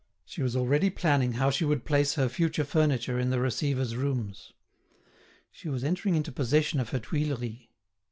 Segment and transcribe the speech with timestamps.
[0.25, 4.51] She was already planning how she would place her future furniture in the receiver's rooms.
[5.51, 7.67] She was entering into possession of her Tuileries.